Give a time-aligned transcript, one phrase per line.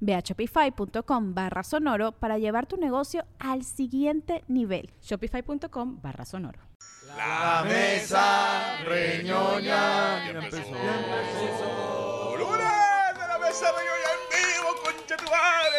[0.00, 4.90] Ve a shopify.com barra sonoro para llevar tu negocio al siguiente nivel.
[5.02, 6.60] Shopify.com barra sonoro.
[7.16, 10.24] La mesa reñoña.
[10.24, 10.58] Ya empezó.
[12.38, 15.78] ¡Lunes de la mesa reñoña en vivo, concha tu madre!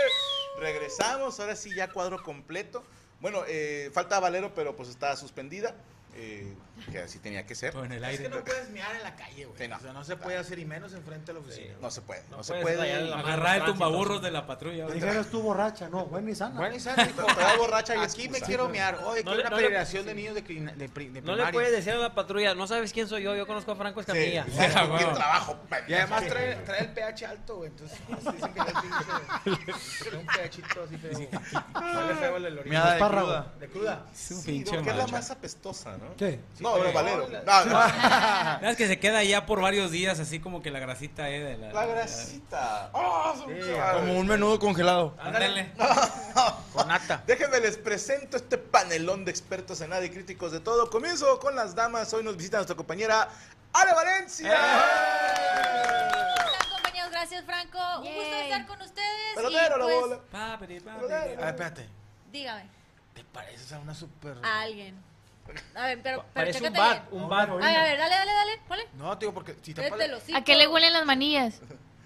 [0.59, 2.83] Regresamos, ahora sí ya cuadro completo.
[3.21, 5.75] Bueno, eh, falta Valero, pero pues está suspendida.
[6.21, 6.53] Eh,
[6.91, 7.75] que así tenía que ser.
[7.75, 8.23] En el Es aire.
[8.23, 9.57] que no puedes mirar en la calle, güey.
[9.57, 9.77] Sí, no.
[9.77, 11.73] O sea, no se puede hacer y menos enfrente de la oficina.
[11.81, 12.93] No se puede, no, No se puede.
[13.13, 14.87] Agarrar el tumbaburros de la patrulla.
[14.87, 16.55] Dijeras tú borracha, no, buena y sana.
[16.59, 18.99] Bueno, y hijo, Pero borracha y aquí me quiero miar.
[19.05, 22.13] Oye, No que una peregrinación de niños de, de, No le puedes decir a la
[22.15, 24.45] patrulla, no sabes quién soy yo, yo conozco a Franco Sí, Escamilla.
[24.53, 25.13] ¿sabes con quién huevo.
[25.17, 25.57] trabajo?
[25.87, 27.69] Y además trae, trae el pH alto, güey.
[27.69, 31.11] Entonces dicen que es un pHito así feo.
[31.19, 33.53] Huele feo el Miada de cruda.
[33.59, 34.05] De cruda.
[34.13, 36.08] Es un Sí, pinche que es la más apestosa, ¿no?
[36.17, 36.39] ¿Qué?
[36.59, 37.27] No, no, Valero.
[37.27, 38.61] no, No, no.
[38.69, 41.57] Es que se queda ya por varios días, así como que la grasita eh, de
[41.57, 41.73] la.
[41.73, 42.89] La grasita.
[42.93, 43.53] ¡Oh, Sí!
[43.93, 45.15] Como un menudo congelado.
[45.19, 45.71] Ándale.
[46.73, 47.23] Con nata.
[47.25, 50.89] Déjenme les presento este panelón de expertos en nada y críticos de todo.
[50.89, 52.13] Comienzo con las damas.
[52.13, 53.27] Hoy nos visita nuestra compañera
[53.73, 54.52] Ale Valencia.
[54.52, 57.11] están, compañeros?
[57.11, 57.77] Gracias, Franco.
[57.99, 59.35] Un gusto estar con ustedes.
[59.35, 60.20] Pelotero, y la pues, bola.
[61.49, 61.89] Espérate.
[62.31, 62.70] dígame,
[63.14, 64.37] ¿Te pareces a una super.
[64.43, 64.95] a alguien.
[65.76, 67.23] A ver, pero, pero Parece un chécate bat, bien.
[67.23, 67.49] un bat.
[67.49, 68.52] A ver, a ver, dale, dale, dale.
[68.67, 68.87] Ponle.
[68.93, 71.60] No, tío, porque si te Cállate los ¿A qué le huelen las manillas?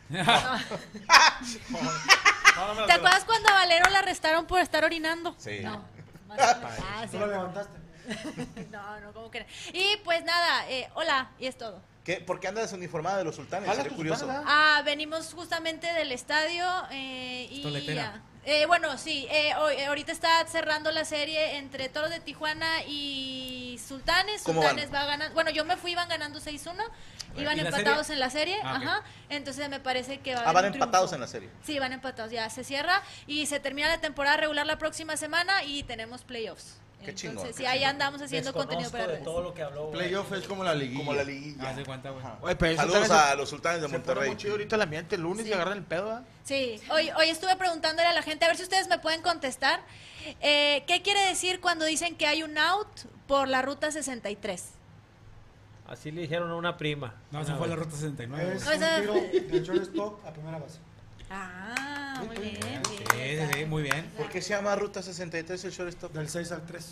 [2.87, 5.35] ¿Te acuerdas cuando a Valero la arrestaron por estar orinando?
[5.37, 5.59] Sí.
[5.61, 5.83] No.
[6.27, 6.79] más o menos.
[6.81, 7.11] Ah, sí.
[7.11, 7.79] Tú lo levantaste.
[8.69, 9.45] No, no, como que no.
[9.71, 11.81] Y pues nada, eh, hola, y es todo.
[12.03, 12.17] ¿Qué?
[12.17, 13.67] ¿Por qué andas uniformada de los sultanes?
[13.69, 14.27] Jala Seré tus curioso.
[14.29, 18.01] Ah, venimos justamente del estadio eh, y Toletera.
[18.15, 18.21] ya.
[18.45, 22.83] Eh, bueno, sí, eh, hoy- eh, ahorita está cerrando la serie entre Toros de Tijuana
[22.85, 24.43] y Sultanes.
[24.43, 25.01] ¿Cómo Sultanes van?
[25.01, 25.33] va ganando.
[25.33, 26.83] Bueno, yo me fui, iban ganando 6-1.
[27.37, 28.13] Iban ¿Y la empatados serie?
[28.15, 28.59] en la serie.
[28.63, 28.75] Ah.
[28.75, 29.03] Ajá.
[29.29, 30.85] Entonces me parece que va a Ah, haber van un triunfo.
[30.85, 31.49] empatados en la serie.
[31.65, 32.31] Sí, van empatados.
[32.33, 36.75] Ya se cierra y se termina la temporada regular la próxima semana y tenemos playoffs.
[37.03, 39.23] Qué Entonces, chingón, sí, ahí andamos haciendo contenido para de redes.
[39.23, 39.87] todo lo que habló.
[39.87, 39.97] güey.
[39.99, 40.99] Playoff es como la liguilla.
[40.99, 41.69] Como la liguilla.
[41.69, 42.25] Haz de cuenta, güey.
[42.41, 44.29] Oye, pero Saludos a los sultanes de Se pone Monterrey.
[44.29, 46.23] muy chido ahorita el ambiente el lunes y agarran el pedo, ¿ah?
[46.43, 49.81] Sí, hoy, hoy estuve preguntándole a la gente, a ver si ustedes me pueden contestar.
[50.41, 52.87] Eh, ¿Qué quiere decir cuando dicen que hay un out
[53.27, 54.69] por la ruta 63?
[55.87, 57.13] Así le dijeron a una prima.
[57.31, 58.53] No, esa fue la ruta 69.
[58.55, 59.13] Es O sea- un tiro
[59.49, 60.79] del shortstop a primera base.
[61.29, 62.81] Ah, muy bien.
[62.89, 64.11] Sí, sí, sí, muy bien.
[64.17, 66.13] ¿Por qué se llama Ruta 63 el shortstop?
[66.13, 66.85] Del 6 al 3.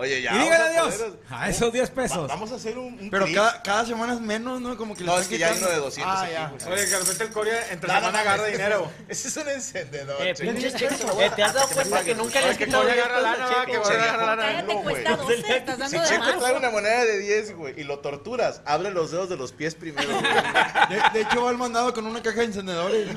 [0.00, 0.32] Oye, ya.
[0.32, 2.28] Y dígale a adiós poder- a esos 10 Va- pesos.
[2.28, 3.00] Vamos a hacer un.
[3.00, 4.76] un Pero cada, cada semana es menos, ¿no?
[4.76, 6.48] Como que No, es que ya hay uno de 200 Ah, aquí, ya.
[6.50, 6.72] güey.
[6.72, 8.92] Oye, que de repente el Corea entre no, semana no, agarra dinero.
[9.08, 10.22] Ese es un encendedor.
[10.24, 10.52] Eh, chico.
[10.52, 11.20] pinche checo.
[11.20, 14.14] Eh, ¿Te has dado cuenta que nunca le quitado Corea agarra lana, va, que Corea
[14.14, 14.62] agarra lana.
[14.62, 15.42] No, cuesta güey.
[15.42, 16.60] 12, estás Si dando de Checo trae más.
[16.60, 20.08] una moneda de 10, güey, y lo torturas, abre los dedos de los pies primero,
[20.08, 21.02] güey.
[21.12, 23.08] De, hecho, va al mandado con una caja de encendedores.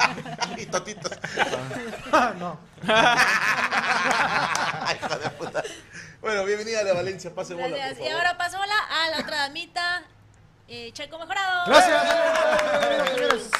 [0.56, 1.10] y totitos.
[2.38, 2.60] no.
[2.86, 5.62] Ay, hijo de puta.
[6.20, 7.98] Bueno, bienvenida a la Valencia, pase bola, por Gracias.
[7.98, 8.10] favor.
[8.10, 10.02] Y ahora pasola a la otra damita,
[10.68, 11.66] eh, Checo Mejorado.
[11.66, 12.02] Gracias.
[13.06, 13.50] Bienvenidos.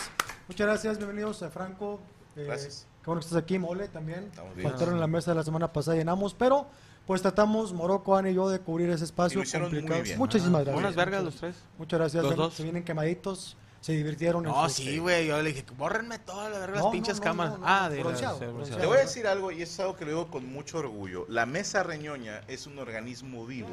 [0.47, 2.01] Muchas gracias, bienvenidos a Franco.
[2.37, 2.87] Eh, Gracias.
[3.03, 4.25] Qué bueno que estás aquí, Mole, también.
[4.25, 4.69] Estamos bien.
[4.69, 6.67] Faltaron en la mesa de la semana pasada, llenamos, pero
[7.07, 10.03] pues tratamos, Morocco, Ana y yo, de cubrir ese Y espacio lo hicieron muy complicado.
[10.05, 10.19] bien.
[10.19, 10.79] Muchísimas gracias.
[10.79, 11.65] Unas vergas Muchas- los tres.
[11.79, 12.25] Muchas gracias.
[12.25, 12.55] Los dos.
[12.55, 14.43] Se vienen quemaditos, se divirtieron.
[14.45, 15.27] No, sí, güey.
[15.27, 17.53] Yo le dije, bórrenme todas No, las pinches no, no, cámaras.
[17.55, 18.81] no, no, ah, de bronceado, las- bronceado.
[18.81, 21.25] Te voy a decir algo, y es algo que lo digo con mucho orgullo.
[21.29, 23.71] La mesa reñoña es un organismo vivo.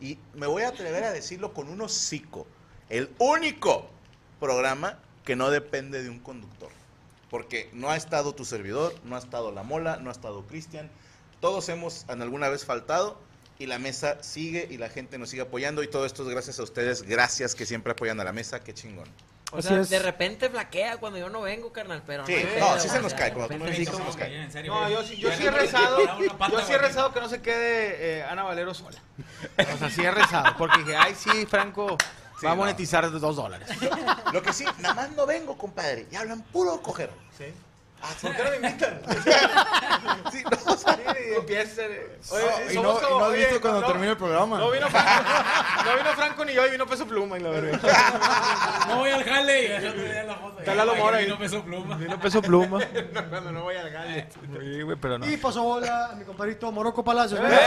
[0.00, 2.46] Y me voy a atrever a decirlo con un hocico.
[2.88, 3.88] El único
[4.40, 6.70] programa que no depende de un conductor.
[7.30, 10.90] Porque no ha estado tu servidor, no ha estado la mola, no ha estado Cristian.
[11.40, 13.18] Todos hemos en alguna vez faltado
[13.58, 16.58] y la mesa sigue y la gente nos sigue apoyando y todo esto es gracias
[16.58, 17.02] a ustedes.
[17.02, 18.60] Gracias que siempre apoyan a la mesa.
[18.62, 19.08] Qué chingón.
[19.52, 19.90] O Así sea, es.
[19.90, 23.12] de repente flaquea cuando yo no vengo, carnal, pero Sí, no no, sí se nos
[23.12, 24.34] cae, cuando tú no vienes, sí se nos cae.
[24.42, 25.98] En serio, No, yo sí, yo Ya sí he rezado.
[26.50, 28.98] Yo sí he rezado que no se quede eh, Ana Valero sola.
[29.74, 30.56] O sea, sí he rezado.
[30.56, 31.98] Porque dije, ay, sí, Franco
[32.40, 33.68] Sí, va a monetizar dos dólares.
[34.32, 36.06] Lo que sí, nada más no vengo, compadre.
[36.10, 37.10] Y hablan puro coger.
[37.38, 37.44] ¿Sí?
[38.04, 39.00] Ah, ¿Por qué no me invitan?
[40.32, 40.98] Sí, no, o sea,
[41.36, 41.82] Empieza.
[41.82, 44.58] Oye, y somos no, y como- no has oye, visto cuando no- termina el programa.
[44.58, 45.22] No vino, Franco,
[45.84, 47.80] no vino Franco ni yo, y vino Peso Pluma, y la verdad.
[48.88, 49.62] No voy al jale.
[49.62, 50.58] y.
[50.58, 51.28] Está Lalo Mora ahí.
[51.28, 51.96] No peso pluma.
[51.96, 52.78] Vino Peso Pluma.
[53.12, 54.28] No, cuando no voy al gale.
[54.60, 55.26] Sí, güey, pero no.
[55.30, 57.40] Y pasó bola a mi compadrito Morocco Palacios.
[57.42, 57.58] ¡Eh!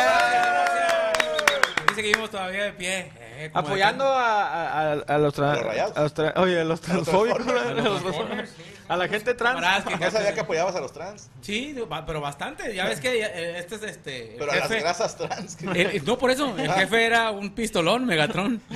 [1.90, 3.12] Dice que vivimos todavía de pie.
[3.38, 7.72] Eh, Apoyando a, a, a, a los, tra- A los oye, a los transfóbicos, a
[7.74, 8.52] los transformers.
[8.88, 9.86] a la gente trans.
[9.86, 11.30] Que- no sabía que apoyabas a los trans.
[11.42, 11.76] Sí,
[12.08, 12.74] pero bastante.
[12.74, 14.36] Ya ves que eh, este es este.
[14.38, 15.56] Pero a las grasas trans.
[15.56, 16.56] que- el- el- no, por eso.
[16.58, 18.62] El jefe era un pistolón, Megatron.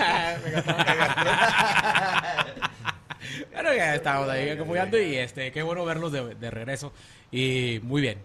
[3.51, 6.93] Pero ya estamos ahí apoyando y este, qué bueno verlos de, de regreso.
[7.31, 8.19] Y muy bien.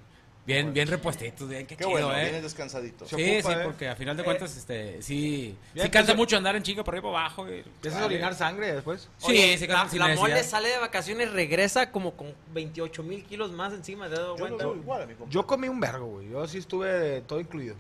[0.46, 2.24] Bien, bien repuestitos, bien, qué, Qué chido, bueno, eh.
[2.24, 3.06] vienes descansadito.
[3.06, 3.62] Se Sí, ocupa, sí, eh.
[3.64, 6.94] porque a final de cuentas, este, sí, sí cansa empezó- mucho andar en chinga por
[6.94, 7.48] arriba abajo.
[7.48, 9.08] y- ¿Empiezas a orinar sangre después?
[9.18, 10.28] Sí, Oye, sí, la, cansa la necesidad.
[10.28, 14.06] mole sale de vacaciones, regresa como con 28 mil kilos más encima.
[14.08, 14.66] ¿te has dado Yo lo cuenta?
[14.66, 15.32] veo igual a mi compa.
[15.32, 16.28] Yo comí un vergo, güey.
[16.28, 17.74] Yo sí estuve todo incluido.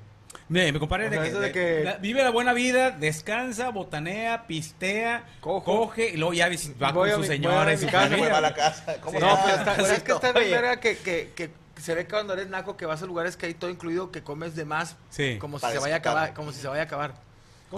[0.48, 4.46] Me, me compadre O de que, de que- la- vive la buena vida, descansa, botanea,
[4.46, 5.64] pistea, Cojo.
[5.64, 7.84] coge y luego ya va Voy con a su mi- señora voy a y su
[7.86, 8.96] mi casa, Se va a la casa.
[9.00, 9.44] ¿Cómo No, estás?
[9.44, 11.50] pero está, pero es que está bien verga que, que, que
[11.82, 14.22] se ve que cuando eres naco que vas a lugares que hay todo incluido, que
[14.22, 15.38] comes de más, Sí.
[15.38, 17.14] como si se vaya a acabar, como si se vaya a acabar.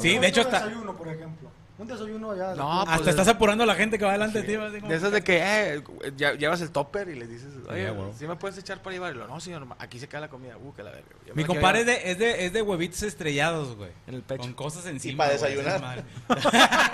[0.00, 1.50] Sí, de hecho está- desayuno, por ejemplo.
[1.78, 2.54] Un desayuno allá.
[2.54, 4.54] No, Hasta pues, estás apurando a la gente que va delante de ti.
[4.54, 5.82] así como- De esas de que eh,
[6.16, 8.12] ya- llevas el topper y le dices, oye, Sí, güey.
[8.18, 9.26] ¿sí me puedes echar para llevarlo?
[9.28, 10.56] No, señor, aquí se queda la comida.
[10.56, 11.06] Uh, que la verga.
[11.26, 13.90] Yo Mi compadre es de, es, de, es de huevitos estrellados, güey.
[14.06, 14.40] En el pecho.
[14.42, 15.24] Con cosas encima.
[15.26, 16.04] para güey, desayunar?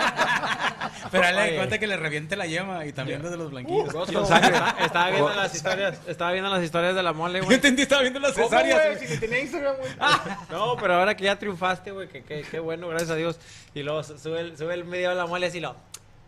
[1.10, 3.94] Pero él le cuenta que le reviente la yema y también los de los blanquillos.
[3.94, 4.56] Uh, sangre.
[4.84, 7.56] Estaba viendo las historias, estaba viendo las historias de la mole, Yo güey.
[7.56, 8.98] entendí, estaba viendo las ¿Cómo, cesáreas.
[9.00, 9.90] Si tenía Instagram, güey.
[10.50, 13.38] No, pero ahora que ya triunfaste, güey, que, que, qué bueno, gracias a Dios.
[13.74, 15.76] Y luego su- sube el, sube el video de la mole así lo.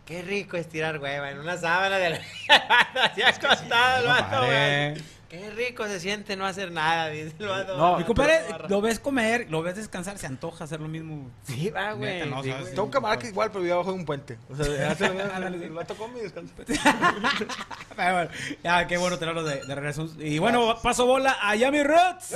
[0.05, 2.07] Qué rico es tirar hueva en una sábana de
[3.01, 5.15] así acostado el No, vato, güey.
[5.27, 7.75] Qué rico se siente no hacer nada, dice el vato.
[7.75, 11.31] No, Mi compadre lo ves comer, lo ves descansar, se antoja hacer lo mismo.
[11.43, 12.19] Sí, va, güey.
[12.19, 12.65] Neta, no, sí, güey.
[12.65, 14.37] Tengo un camarada que igual, pero vive abajo de un puente.
[14.49, 16.53] O sea, hace el vato come y descansa.
[16.55, 16.69] Pero
[17.95, 18.29] bueno,
[18.63, 20.07] ya, qué bueno tenerlo de, de regreso.
[20.19, 22.31] Y bueno, paso bola a Yami Roots.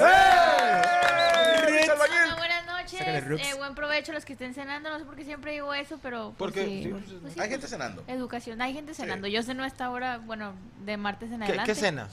[1.70, 2.49] Luis Albañil.
[2.94, 3.48] Noches.
[3.48, 4.90] Eh, buen provecho a los que estén cenando.
[4.90, 6.34] No sé por qué siempre digo eso, pero.
[6.38, 8.04] pues, Porque sí, sí, pues, pues, sí, Hay pues, gente cenando.
[8.08, 8.62] Educación.
[8.62, 9.28] Hay gente cenando.
[9.28, 10.54] Yo ceno a esta hora, bueno,
[10.86, 11.72] de martes en ¿Qué, adelante.
[11.72, 12.10] ¿Qué cenas?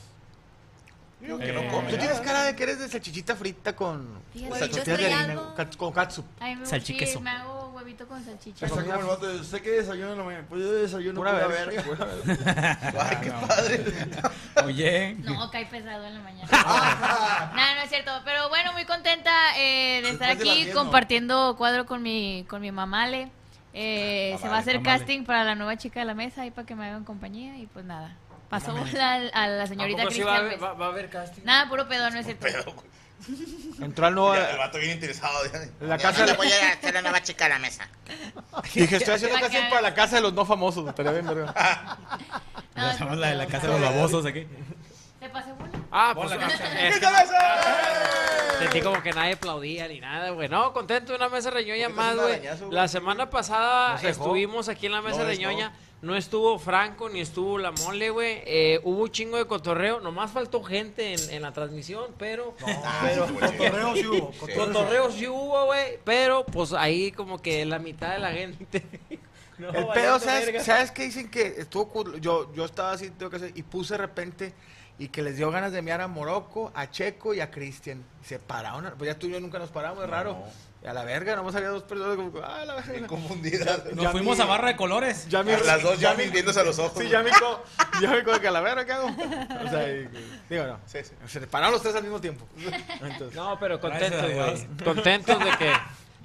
[1.21, 1.91] Digo que Eh, no come.
[1.91, 5.35] Tú tienes cara de que eres de salchichita frita con tortillas de harina,
[5.79, 5.95] con
[6.61, 7.21] me Salchiqueso.
[7.21, 7.56] me hago
[7.87, 8.67] huevito con salchicha.
[8.67, 10.47] Está como el vato de, sé que desayuno en la mañana.
[10.49, 11.83] Pues yo desayuno Pura pura, verga, verga.
[11.83, 12.79] pura verga.
[13.09, 13.85] Ay, qué padre.
[14.65, 15.17] Oye.
[15.21, 16.49] No, cae pesado en la mañana.
[17.55, 18.11] no, no es cierto.
[18.25, 20.83] Pero bueno, muy contenta eh, de estar Después de las aquí 10, ¿no?
[20.83, 23.31] compartiendo cuadro con mi, con mi mamale.
[23.73, 26.67] Eh, se va a hacer casting para la nueva chica de la mesa ahí para
[26.67, 27.57] que me hagan compañía.
[27.59, 28.17] Y pues nada,
[28.49, 30.59] pasó a, a la ¿A señorita poco sí va, a Cristian.
[30.59, 30.71] pues.
[30.71, 31.43] va, va a haber casting?
[31.45, 32.47] Nada, puro pedo, no es cierto.
[33.81, 34.35] Entró al nuevo.
[34.35, 35.39] ya, el vato bien interesado.
[35.53, 35.87] ya.
[35.87, 37.89] La casa no de- le voy a hacer la nueva chica a la mesa.
[38.75, 40.89] Dije, estoy haciendo casting para la casa de los no famosos.
[40.89, 41.55] Estaría bien, verga.
[42.77, 44.47] No, puro la de la casa de los babosos aquí.
[45.19, 45.73] ¿Te pasé bueno?
[45.91, 46.47] Ah, pues Bola,
[46.89, 47.07] es que
[48.59, 50.49] sentí como que nadie aplaudía ni nada, güey.
[50.51, 52.43] No, contento de una mesa reñoña ¿Por qué más, güey.
[52.71, 55.71] La semana pasada No estuvimos aquí en la mesa No, reñoña.
[55.71, 58.43] No estuvo Franco ni estuvo la mole, güey.
[58.45, 60.01] Eh, hubo un chingo de cotorreo.
[60.01, 62.55] Nomás faltó gente en, en la transmisión, pero.
[63.03, 64.31] pero Cotorreo sí hubo.
[64.33, 65.11] cotorreo.
[65.11, 65.99] sí hubo, güey.
[66.05, 68.83] Pero pues ahí como que la mitad de la gente.
[69.59, 70.67] No, El pedo, ¿sabes.
[70.67, 72.21] ¿sabes qué dicen que estuvo cool?
[72.21, 74.53] Yo, yo estaba así, tengo que hacer, y puse de repente
[74.99, 78.05] y que les dio ganas de enviar a Morocco, a Checo y a Cristian.
[78.23, 80.37] Se pararon, pues ya tú y yo nunca nos paramos, es raro.
[80.87, 83.07] A la verga, nomás había dos personas como, ah, la Bien verga.
[83.09, 83.77] confundida.
[83.93, 85.27] Nos Ya fuimos mi- a barra de colores.
[85.29, 87.03] Ya mi- Las dos ya ya mi- viéndose a los ojos.
[87.03, 87.65] Sí, ya me co,
[88.01, 89.09] ya me co que a la verga, ¿qué hago?
[89.09, 90.09] O sea, y-
[90.49, 90.79] digo, no.
[90.87, 91.13] Sí, sí.
[91.27, 92.47] Se pararon los tres al mismo tiempo.
[93.03, 94.67] Entonces, No, pero contentos, a güey.
[94.85, 95.73] Contentos de que,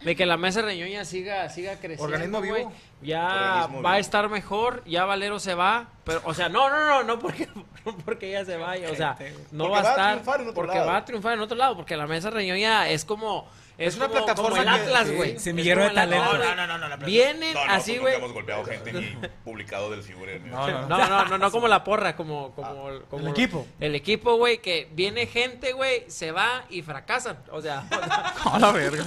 [0.06, 2.04] de que la mesa reñoña siga, siga creciendo.
[2.04, 2.56] Organismo vivo.
[2.56, 2.68] güey.
[3.02, 4.84] Ya Organismo va a estar mejor.
[4.86, 5.88] Ya Valero se va.
[6.04, 7.48] Pero, o sea, no, no, no, no porque,
[7.86, 9.18] no porque ella se vaya, o sea,
[9.52, 10.12] no Porque va a va a estar.
[10.14, 10.88] triunfar en otro porque lado.
[10.88, 13.50] va a triunfar en otro lado, porque la mesa reñoña es como.
[13.88, 15.16] Es, una como- plataforma como el Atlas, sí.
[15.16, 15.40] güey.
[15.40, 16.38] Semillero de talento.
[16.38, 18.14] No, no, no, no, la Vienen No, no, así, güey.
[18.14, 20.40] nunca hemos golpeado gente ni publicado del figure.
[20.40, 23.68] No, no, No, no, no, no como la porra, como, como, como el equipo.
[23.80, 27.38] El equipo, güey, que viene gente, güey, se va y fracasan.
[27.52, 27.84] O sea,
[28.46, 29.04] A la verga.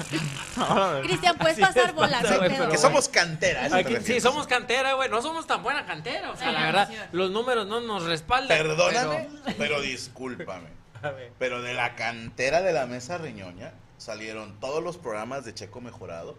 [1.02, 2.58] Cristian, puedes pasar bola, no hay güey, pedo.
[2.60, 3.62] pero Que somos cantera.
[3.62, 5.08] ¿a eso te aquí- sí, somos cantera, güey.
[5.08, 6.30] No somos tan buena cantera.
[6.30, 8.56] O sea, la verdad, los números no nos respaldan.
[8.56, 9.28] Perdóname,
[9.58, 10.68] pero discúlpame.
[10.68, 11.32] pero- A ver.
[11.38, 16.36] Pero de la cantera de la mesa reñoña salieron todos los programas de Checo Mejorado.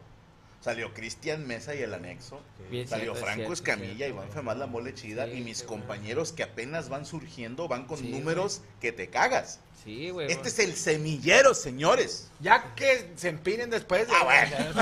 [0.61, 2.39] Salió Cristian Mesa y el anexo.
[2.71, 4.35] Bien Salió cierto, es Franco cierto, es Escamilla, cierto, Iván güey.
[4.35, 5.25] Femás La Mole Chida.
[5.25, 5.83] Sí, y mis bueno.
[5.85, 9.59] compañeros que apenas van surgiendo van con Sí, números que te cagas.
[9.83, 10.31] Sí, güey.
[10.31, 12.31] Este es el semillero, señores.
[12.39, 14.07] Ya que se empinen después.
[14.11, 14.73] Ah, bueno.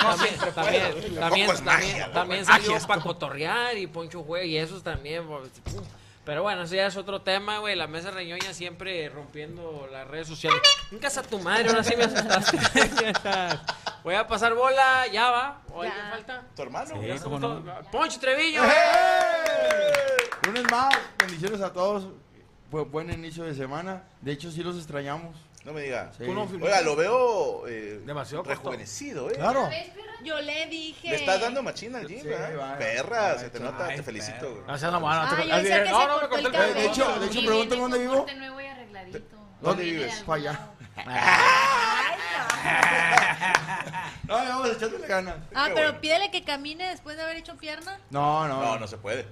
[0.00, 4.84] También, también, también, es también, magia, también salió para cotorrear y Poncho Juega y esos
[4.84, 5.26] también.
[5.26, 5.50] pues.
[6.28, 7.74] Pero bueno, eso ya es otro tema, güey.
[7.74, 10.60] La mesa reñoña siempre rompiendo las redes sociales.
[10.92, 12.58] En casa tu madre, ahora sí me asustaste.
[14.04, 15.62] Voy a pasar bola, ya va.
[15.72, 16.44] ¿O alguien falta?
[16.54, 16.90] ¿Tu hermano?
[17.00, 17.64] Sí, Ya cómo no.
[17.90, 18.60] Poncho Treviño.
[20.44, 22.08] Lunes más, bendiciones a todos.
[22.70, 24.02] Bu- buen inicio de semana.
[24.20, 25.34] De hecho, sí los extrañamos.
[25.68, 26.10] No me diga.
[26.16, 26.24] Sí.
[26.24, 29.34] Oiga, lo veo eh, Demasiado rejuvenecido, ¿eh?
[29.34, 29.68] Claro.
[30.24, 31.10] Yo le dije.
[31.10, 32.28] Le estás dando machina al gym, Sí,
[32.78, 34.50] Perra, se te nota, ay, te felicito.
[34.50, 34.66] güey.
[34.66, 35.36] No seas la mano.
[35.36, 35.44] Te-
[35.90, 36.74] no, me corté el cabello.
[36.74, 38.16] De hecho, de hecho, pregúntame dónde vivo.
[38.16, 39.36] corte nuevo y arregladito.
[39.60, 40.10] ¿Dónde vives?
[40.12, 40.70] algún Pa' allá.
[44.26, 45.34] No, vamos echándole ganas.
[45.54, 48.00] Ah, pero pídele que camine después de haber hecho pierna.
[48.08, 48.62] No, no.
[48.62, 49.26] No, no se puede.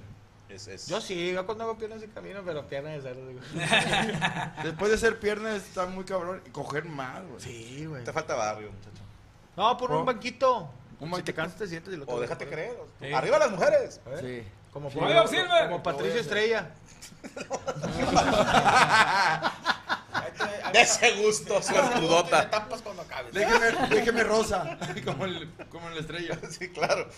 [0.49, 0.87] Es, es...
[0.87, 3.27] Yo sí, yo cuando hago piernas de camino, pero piernas de cerdo.
[3.29, 3.41] digo.
[4.63, 6.41] Después de ser piernas está muy cabrón.
[6.47, 7.41] Y coger más, güey.
[7.41, 8.05] Sí, güey.
[8.05, 9.03] Te falta barrio, muchacho.
[9.57, 10.71] No, por un banquito.
[11.01, 11.25] Un Si banquito.
[11.25, 12.77] te cansas, te sientes y lo O déjate creer.
[13.01, 13.13] Sí.
[13.13, 14.01] Arriba las mujeres.
[14.07, 14.45] ¿Eh?
[14.45, 14.49] Sí.
[14.73, 14.99] Como, Sí.
[14.99, 16.71] como- como Patricio Estrella.
[20.73, 22.51] De ese gusto, suertudota.
[23.37, 24.79] Déjeme, déjeme rosa.
[25.05, 26.39] como, el, como en la estrella.
[26.51, 27.09] Sí, claro.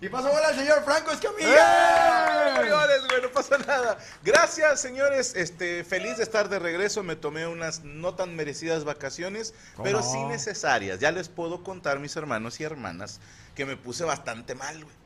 [0.00, 2.56] Y paso bola al señor Franco Escamilla.
[2.60, 3.98] Señores, güey, no pasa nada.
[4.22, 5.34] Gracias, señores.
[5.34, 7.02] Este, feliz de estar de regreso.
[7.02, 11.00] Me tomé unas no tan merecidas vacaciones, pero sí necesarias.
[11.00, 13.20] Ya les puedo contar, mis hermanos y hermanas,
[13.54, 14.96] que me puse bastante mal, güey.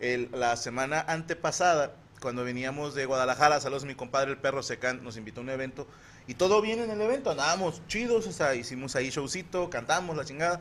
[0.00, 5.02] El- la semana antepasada, cuando veníamos de Guadalajara, saludos a mi compadre el perro Secán,
[5.02, 5.86] nos invitó a un evento.
[6.26, 10.24] Y todo bien en el evento, andábamos chidos, o sea, hicimos ahí showcito, cantamos la
[10.24, 10.60] chingada.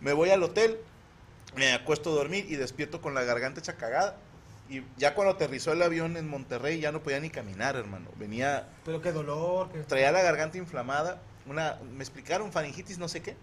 [0.00, 0.78] Me voy al hotel,
[1.56, 4.16] me acuesto a dormir y despierto con la garganta hecha cagada.
[4.68, 8.08] Y ya cuando aterrizó el avión en Monterrey ya no podía ni caminar, hermano.
[8.16, 9.70] Venía, Pero qué dolor.
[9.72, 13.36] qué- traía la garganta inflamada, una, me explicaron faringitis no sé qué,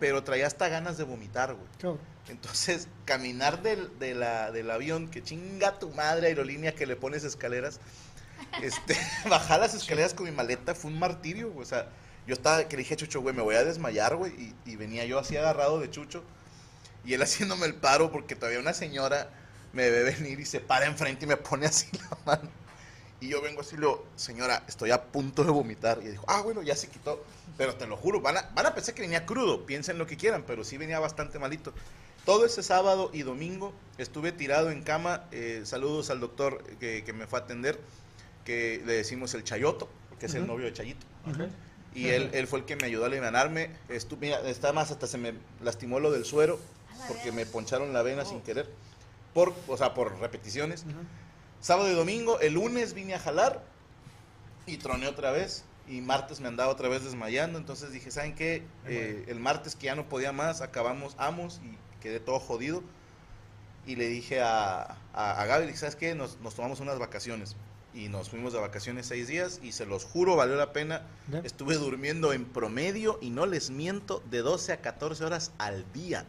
[0.00, 1.68] pero traía hasta ganas de vomitar, güey.
[2.28, 7.22] Entonces, caminar del, de la- del avión, que chinga tu madre aerolínea que le pones
[7.24, 7.78] escaleras,
[8.62, 8.96] este,
[9.28, 11.62] bajar las escaleras con mi maleta fue un martirio, güey.
[11.64, 11.88] O sea,
[12.26, 14.76] yo estaba, que le dije a Chucho, güey, me voy a desmayar, güey, y, y
[14.76, 16.22] venía yo así agarrado de Chucho,
[17.04, 19.28] y él haciéndome el paro porque todavía una señora
[19.72, 22.48] me ve venir y se para enfrente y me pone así la mano.
[23.20, 26.00] Y yo vengo así le digo, señora, estoy a punto de vomitar.
[26.02, 27.22] Y dijo, ah, bueno, ya se quitó.
[27.58, 30.16] Pero te lo juro, van a, van a pensar que venía crudo, piensen lo que
[30.16, 31.74] quieran, pero sí venía bastante malito.
[32.24, 35.24] Todo ese sábado y domingo estuve tirado en cama.
[35.32, 37.78] eh, saludos al doctor que, que me fue a atender,
[38.44, 41.06] que le decimos el Chayoto, que es el novio de Chayito.
[41.94, 43.70] Y él, él fue el que me ayudó a alivianarme.
[44.20, 46.58] Mira, está más, hasta se me lastimó lo del suero,
[47.08, 48.70] porque me poncharon la vena sin querer,
[49.34, 50.84] por, o sea, por repeticiones.
[51.60, 53.62] Sábado y domingo, el lunes vine a jalar
[54.66, 55.64] y troné otra vez.
[55.86, 57.58] Y martes me andaba otra vez desmayando.
[57.58, 58.64] Entonces dije, ¿saben qué?
[58.86, 62.82] Eh, el martes que ya no podía más, acabamos Amos y quedé todo jodido.
[63.86, 66.14] Y le dije a, a, a Gaby, ¿sabes qué?
[66.14, 67.56] Nos, nos tomamos unas vacaciones.
[67.92, 71.02] Y nos fuimos de vacaciones seis días y se los juro, valió la pena.
[71.28, 71.40] Ya.
[71.40, 76.24] Estuve durmiendo en promedio, y no les miento, de 12 a 14 horas al día.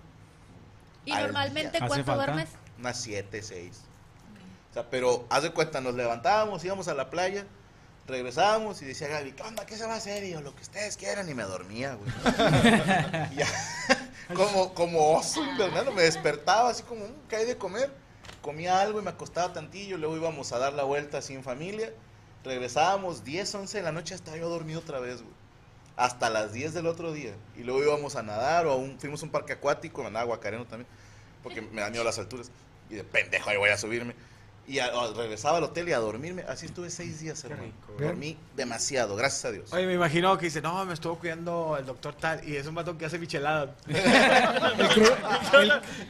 [1.05, 1.87] ¿Y Al normalmente día.
[1.87, 2.49] cuánto duermes?
[2.79, 3.81] Unas 7, 6.
[4.71, 7.45] O sea, pero haz de cuenta, nos levantábamos, íbamos a la playa,
[8.07, 9.65] regresábamos y decía Gaby, ¿qué onda?
[9.65, 10.23] ¿Qué se va a hacer?
[10.23, 11.29] Y yo, lo que ustedes quieran.
[11.29, 12.09] Y me dormía, güey.
[13.31, 13.47] Y ya,
[14.33, 17.91] como, como oso invernal, me despertaba así como, "Mm, ¿qué hay de comer?
[18.41, 21.91] Comía algo y me acostaba tantillo, luego íbamos a dar la vuelta así en familia.
[22.45, 25.33] Regresábamos 10, 11 de la noche, hasta yo dormido otra vez, güey.
[25.97, 27.35] Hasta las 10 del otro día.
[27.57, 30.65] Y luego íbamos a nadar o a un, fuimos a un parque acuático, andaba Guacareno
[30.65, 30.87] también,
[31.43, 32.49] porque me da miedo las alturas.
[32.89, 34.15] Y de pendejo ahí voy a subirme.
[34.67, 36.43] Y a- a- regresaba al hotel y a dormirme.
[36.47, 37.63] Así estuve seis días, hermano.
[37.63, 37.93] rico.
[38.01, 39.73] Dormí demasiado, gracias a Dios.
[39.73, 42.75] Oye, me imagino que dice, no, me estuvo cuidando el doctor tal, y es un
[42.75, 43.69] vato que hace micheladas.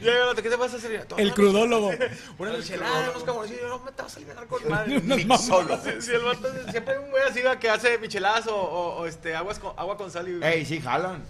[0.00, 1.06] Llega, ¿Qué te vas a hacer?
[1.16, 1.90] El crudólogo.
[2.38, 5.00] Una michelada, unos camaroncillos, no me te vas a aliviar con madre.
[5.00, 5.76] Mixólogo.
[5.82, 8.96] Sí, sí, el vato siempre hay un güey así va, que hace micheladas o, o-
[9.00, 10.44] o, este, aguas con, agua con sal y...
[10.44, 11.22] Ey, sí, jalan.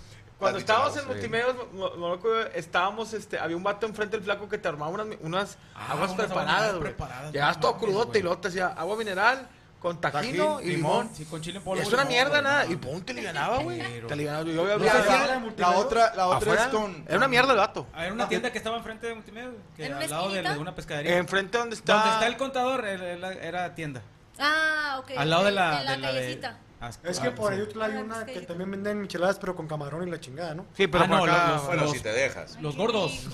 [0.42, 4.90] Cuando estábamos en Morocco, estábamos, este, había un vato enfrente del flaco que te armaba
[4.90, 6.82] unas, unas Ah, aguas unas preparadas, güey.
[6.82, 9.48] preparadas, Llegabas todo crudote y luego te decía agua mineral
[9.80, 11.10] con tajino Tajín, y limón.
[11.12, 11.82] Sí, con chile en polvo.
[11.82, 12.64] Es una limón, mierda, nada.
[12.64, 12.72] no.
[12.72, 13.78] Y pum, te alivianaba, güey.
[14.06, 14.44] Te alivianaba.
[14.44, 15.84] Yo había La, visto- ¿Afuera de la multimedios?
[15.84, 17.04] otra, la otra es con...
[17.08, 17.86] Era una mierda el vato.
[17.92, 20.42] Ah, Era una tienda que estaba enfrente de Multimedia, que ¿En una al lado de,
[20.42, 21.16] de una pescadería.
[21.18, 21.94] Enfrente donde está...
[21.94, 24.02] Donde está el contador era, era- era tienda.
[24.38, 25.10] Ah, ok.
[25.16, 26.52] Al lado de la, en la de la de-
[26.84, 27.60] Ah, Es ah, que por sí.
[27.60, 30.66] Ayutla hay Ah, una que también venden micheladas, pero con camarón y la chingada, ¿no?
[30.76, 32.58] Sí, pero Ah, no, acá- los- Bueno, los- si te dejas.
[32.60, 33.28] Los gordos.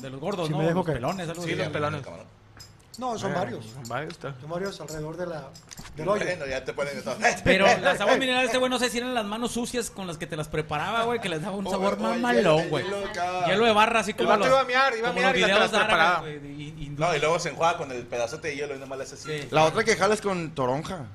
[0.00, 0.58] De los gordos, Sí, ¿no?
[0.58, 2.02] me dejo los que- pelones, algo Sí, los pelones.
[2.98, 3.64] No, son varios.
[3.64, 4.34] Son varios, está.
[4.40, 5.50] Son varios alrededor de la,
[5.94, 6.24] del hoyo.
[6.24, 7.16] Bueno, ya te ponen de todo.
[7.44, 10.18] Pero las aguas minerales, este güey, no sé si eran las manos sucias con las
[10.18, 12.84] que te las preparaba, güey, que les daba un sabor o más el malón, güey.
[12.86, 15.70] el hielo de barra, así como vato los, iba a mear, iba a y las
[15.70, 16.24] preparaba.
[16.26, 19.42] No, y luego se enjuaga con el pedazote de hielo y nomás le hace así.
[19.42, 19.48] Sí.
[19.52, 21.06] La otra que jalas con toronja.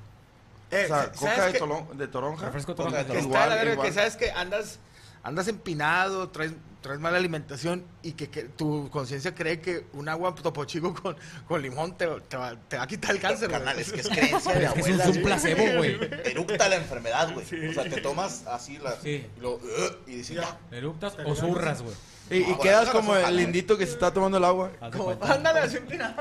[0.74, 2.46] Eh, o sea, ¿sabes coca de, tolon- de toronja.
[2.46, 3.04] Refresco toronja.
[3.04, 3.88] de Que Igual, está la verga, igual.
[3.88, 4.80] que sabes que andas,
[5.24, 10.36] andas empinado, traes, traes mala alimentación y que, que tu conciencia cree que un agua
[10.36, 11.16] topo chico con,
[11.48, 13.50] con limón te, te va, te va a quitar el cáncer.
[13.50, 15.98] Carnal, es que es creencia de Es que es un- placebo, güey.
[16.26, 17.70] Eructa la enfermedad, güey.
[17.70, 19.26] O sea, te tomas así la, Sí.
[20.08, 20.58] y, y dices, ya.
[20.72, 21.96] Eructas o zurras, güey.
[22.30, 24.72] Y, y Ah, quedas bueno, como el lindito que se está tomando el agua.
[24.82, 26.16] De Como, ándale, así empinado.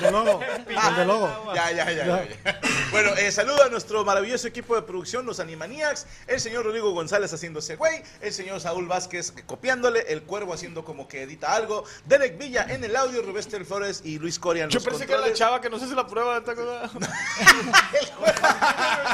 [0.00, 0.40] De logo.
[0.68, 1.52] El de logo.
[1.54, 2.60] Ya, ya, ya, ya, ya.
[2.92, 7.32] Bueno, eh, saludo a nuestro maravilloso equipo de producción, los Animaniacs, el señor Rodrigo González
[7.32, 12.38] haciéndose güey, el señor Saúl Vázquez copiándole, el cuervo haciendo como que edita algo, Derek
[12.38, 15.26] Villa en el audio, Rubester Flores y Luis Coria en Yo los pensé que era
[15.26, 16.90] la chava que no se hace la prueba, ¿te acuerdas?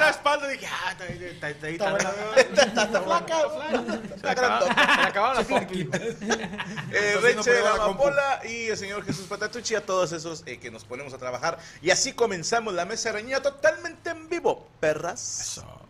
[0.00, 1.96] la espalda dije, ah, está ahí, está ahí, está ahí, está ahí.
[2.84, 3.42] Está flaca,
[4.82, 5.86] Se acabaron- las pompis.
[6.92, 7.70] Eh, Reche la.
[7.74, 11.58] Amapola y el señor Jesús Patatucci, a todos esos eh, que nos ponemos a trabajar.
[11.80, 15.38] Y así comenzamos la mesa reñida totalmente en vivo, perras.
[15.56, 15.81] Listo,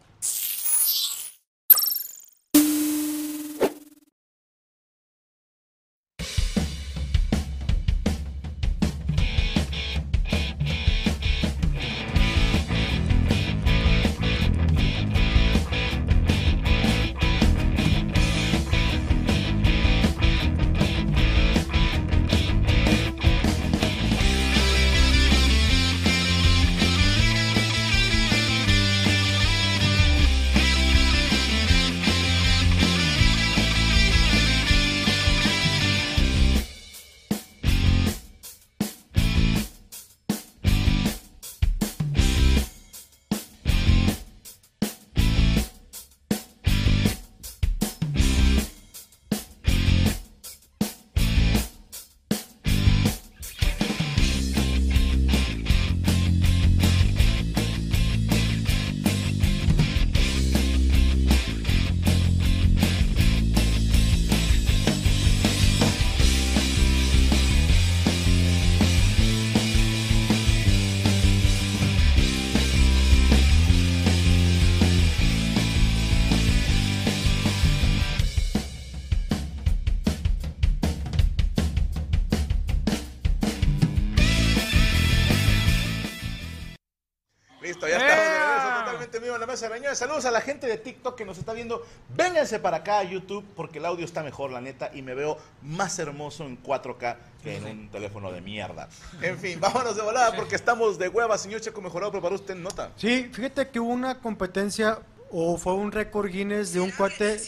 [89.94, 91.84] Saludos a la gente de TikTok que nos está viendo.
[92.16, 95.38] Vénganse para acá a YouTube porque el audio está mejor, la neta, y me veo
[95.60, 98.88] más hermoso en 4K que en un teléfono de mierda.
[99.20, 102.12] En fin, vámonos de volada porque estamos de hueva, señor Checo Mejorado.
[102.12, 102.90] ¿Preparó usted nota?
[102.96, 107.40] Sí, fíjate que hubo una competencia o fue un récord Guinness de un cuate.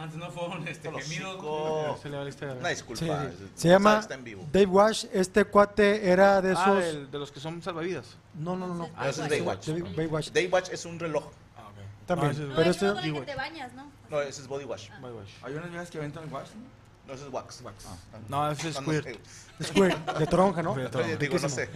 [0.00, 1.32] Antes no fueron este, Solo gemidos.
[1.34, 1.98] cinco.
[2.02, 2.54] Se le va la historia.
[2.54, 2.98] Una disculpa.
[2.98, 4.46] Sí, es- se llama Está en vivo.
[4.50, 5.04] Dave Wash.
[5.12, 6.66] Este cuate era de esos.
[6.66, 8.16] Ah, del- de los que son salvavidas.
[8.34, 8.74] No, no, no.
[8.74, 8.90] no.
[8.96, 9.66] Ah, ese es Baywatch.
[9.66, 11.24] Dave, Dave Wash Day Watch es un reloj.
[12.06, 12.30] también.
[12.30, 12.84] Ah, ese es- No, pero es este.
[12.86, 13.86] uno con el que te bañas, ¿no?
[14.10, 14.88] No, ese es Body Wash.
[15.42, 16.80] Hay unas viejas que aventan el wash, ¿no?
[17.06, 17.62] No, ese es Wax.
[18.28, 19.06] No, ese es Squirt.
[19.62, 20.72] Squirt, de toronja, ¿no?
[20.72, 21.68] Oye, digo, no sé.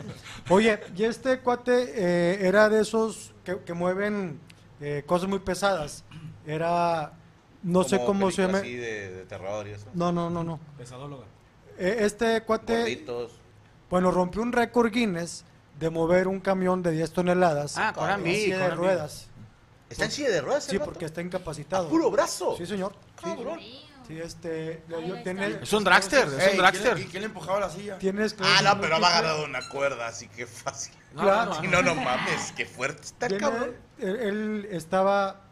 [0.49, 4.39] Oye, y este cuate eh, era de esos que, que mueven
[4.81, 6.05] eh, cosas muy pesadas.
[6.47, 7.13] Era.
[7.65, 8.59] No sé cómo se llama.
[8.59, 9.87] Así de, de terror y eso.
[9.95, 10.61] No, no, no, no.
[10.79, 11.25] Pesadóloga.
[11.79, 13.33] Eh, este cuate, Gorditos.
[13.91, 15.45] bueno, rompió un récord Guinness
[15.81, 19.27] de mover un camión de 10 toneladas Ah, Bee, silla de ruedas.
[19.91, 20.65] ¿Está en silla de ruedas?
[20.65, 21.87] Sí, el porque está incapacitado.
[21.87, 22.55] ¿A puro brazo?
[22.57, 22.93] Sí, señor.
[23.19, 23.25] Sí.
[23.25, 23.57] Cabrón.
[23.59, 23.81] Mío.
[24.07, 24.83] Sí, este.
[25.23, 25.61] tiene-.
[25.63, 26.95] Es un dragster, es un dragster.
[26.97, 27.99] ¿quién, quién le empujaba la silla?
[28.41, 30.95] Ah, no, pero ha agarrado una cuerda, así que fácil.
[31.15, 31.57] Claro.
[31.63, 33.75] Y no, no mames, qué fuerte está, Tiene- cabrón.
[33.99, 35.44] él, él estaba,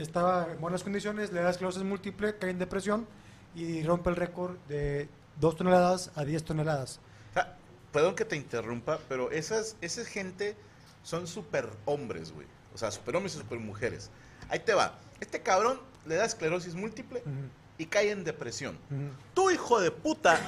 [0.00, 3.06] estaba en buenas condiciones, le da esclerosis múltiple, cae en depresión
[3.54, 5.08] y rompe el récord de
[5.40, 7.00] 2 toneladas a 10 toneladas.
[7.30, 7.56] O sea,
[7.92, 10.56] perdón que te interrumpa, pero esas, esa gente
[11.02, 12.46] son super hombres, güey.
[12.74, 14.10] O sea, super hombres y super mujeres.
[14.48, 14.98] Ahí te va.
[15.20, 18.78] Este cabrón le da esclerosis múltiple Ujú, y cae en depresión.
[18.90, 19.08] ujú.
[19.32, 20.38] Tú, hijo de puta,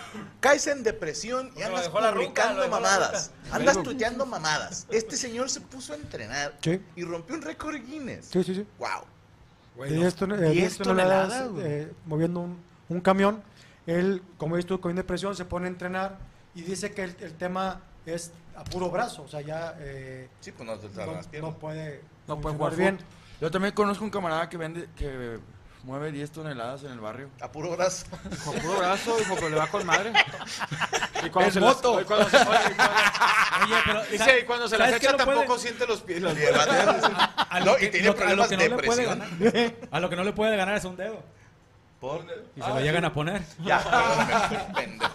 [0.41, 3.33] caes en depresión y andas ruca, publicando mamadas.
[3.51, 4.87] Andas tuiteando mamadas.
[4.91, 8.27] Este señor se puso a entrenar Sí, y rompió un récord Guinness.
[8.27, 8.55] sí, sí.
[8.57, 8.67] sí.
[8.79, 9.05] Wow.
[9.79, 10.03] Güey, De no.
[10.03, 13.43] 10, ton- eh, 10 10 toneladas, eh, moviendo un, un camión.
[13.87, 16.19] Él, como dices tú, con depresión, se pone a entrenar
[16.55, 20.51] y dice que el, el tema es a puro brazo, o sea, ya eh, Sí,
[20.51, 22.99] pues no no, no puede, No puede jugar bien.
[23.41, 25.39] Yo también conozco un camarada que vende, que
[25.85, 27.29] mueve 10 toneladas en el barrio.
[27.41, 28.07] A puro brazo.
[28.45, 30.13] Con puro brazo, hijo, pero le va con madre.
[31.25, 32.01] Y cuando En se las- moto.
[32.01, 32.95] y cuando se- oye, y cuando-
[33.65, 34.05] Oye, pero.
[34.05, 36.23] Dice, y cuando se las ¿sabes qué echa tampoco puede- siente los pies.
[36.23, 39.19] los- Y a No, tiene lo que- a lo problemas de no depresión.
[39.19, 39.75] ganar.
[39.91, 41.21] A lo que no le puede ganar es un dedo.
[42.01, 42.25] Por...
[42.57, 43.43] Y se lo llegan a poner.
[43.65, 45.13] Ya, pendejo.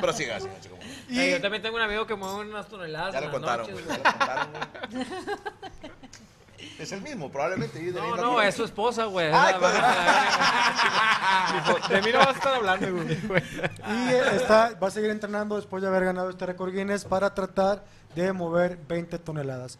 [0.00, 0.78] Pero siga, siga, chico.
[1.10, 3.98] Yo también tengo un amigo que mueve unas toneladas Ya lo las contaron, noches, güey.
[3.98, 4.48] Ya lo contaron,
[4.90, 5.06] güey.
[6.78, 7.80] Es el mismo, probablemente.
[7.80, 9.30] y de No, no, es su esposa, güey.
[9.32, 9.54] Ay,
[11.52, 13.18] Dijo, De mí no vas a estar hablando, güey.
[13.88, 17.84] Y está, va a seguir entrenando después de haber ganado este récord Guinness para tratar
[18.14, 19.78] de mover 20 toneladas.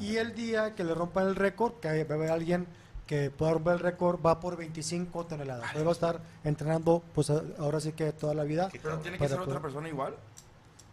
[0.00, 2.66] Y el día que le rompan el récord, que va a haber alguien
[3.06, 5.74] que pueda romper el récord, va por 25 toneladas.
[5.74, 8.68] Él va a estar entrenando, pues ahora sí que toda la vida.
[8.70, 10.14] Pero tiene que ser poder- otra persona igual.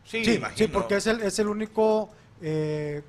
[0.04, 0.58] Sí, Sí, imagino.
[0.58, 2.10] sí, porque es el, es el único,
[2.42, 3.04] eh,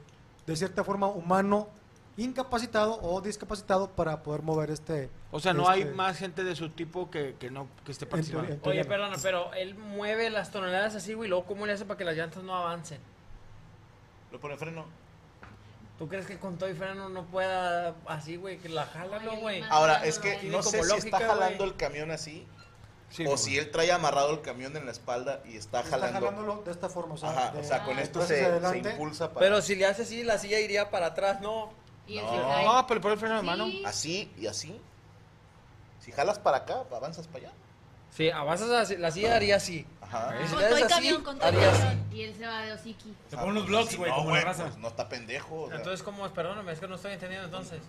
[0.47, 1.69] de cierta forma, humano
[2.18, 5.09] incapacitado o discapacitado para poder mover este.
[5.31, 8.04] O sea, no hay este- más gente de su tipo que, que no que esté
[8.04, 8.46] en participando.
[8.48, 8.88] en Oye, teoría no.
[8.88, 11.28] perdona, pero él mueve las toneladas así, güey.
[11.31, 13.00] Luego, ¿cómo le hace para que las llantas no avancen?
[14.33, 14.85] ¿Lo pone freno?
[15.98, 18.59] ¿Tú crees que con todo y freno no pueda así, güey?
[18.59, 19.62] Que la jala, güey.
[19.68, 21.70] Ahora, es que no sé si lógica, está jalando güey.
[21.70, 22.46] el camión así
[23.11, 26.20] Sí, o si él trae amarrado el camión en la espalda y está Está jalando.
[26.26, 27.14] jalándolo de esta forma.
[27.14, 29.40] O sea, Ajá, de- o sea, con de esto se, se impulsa para.
[29.40, 31.70] Pero si le hace así, la silla iría para atrás, ¿no?
[32.09, 32.85] Y No.
[32.88, 33.66] pero por el freno de mano.
[33.66, 33.83] Sí.
[33.87, 34.81] Así y así.
[36.01, 37.53] Si jalas para acá, avanzas para allá.
[38.11, 39.87] Sí, avanzas así, la silla haría así.
[40.01, 40.35] Ajá.
[40.42, 41.83] Y si Con todo y así, camión, con todo haría así.
[41.83, 42.07] camión.
[42.14, 43.14] Y él se va de hociqui.
[43.29, 44.64] Se pone unos blogs, güey, no, como la raza.
[44.64, 45.62] pues, no está pendejo.
[45.62, 46.33] o sea, Entonces, ¿cómo es?
[46.33, 47.81] Perdóname, es que no estoy entendiendo entonces.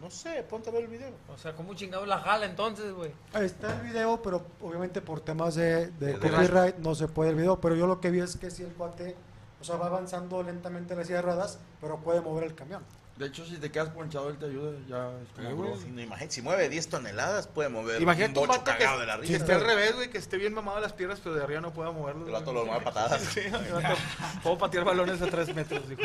[0.00, 1.12] no sé, ponte a ver el video.
[1.32, 3.12] O sea, ¿cómo chingados la jala entonces, güey?
[3.32, 7.30] Ahí está el video, pero obviamente por temas de, de De copyright no se puede
[7.30, 7.60] el video.
[7.60, 9.14] Pero yo lo que vi es que si el cuate,
[9.60, 12.82] o sea, va avanzando lentamente en las ruedas, pero puede mover el camión.
[13.18, 14.78] De hecho, si te quedas ponchado, él te ayuda.
[14.88, 15.80] Ya es como güey.
[15.82, 18.78] Si, no, imagínate, si mueve 10 toneladas, puede mover Imagínate un un bocho vato que,
[18.78, 19.36] cagado de la que risa.
[19.36, 21.90] esté al revés, güey, que esté bien mamado las piernas, pero de arriba no pueda
[21.90, 22.26] moverlo.
[22.26, 23.20] El vato lo mueve a patadas.
[23.22, 23.96] Sí, el vato,
[24.42, 26.02] Puedo patear balones a tres metros, dijo.